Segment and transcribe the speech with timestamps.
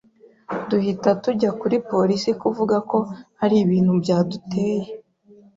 [0.69, 2.97] duhita tujya kuri polisi kuvuga ko
[3.39, 4.85] hari ibintu byaduteye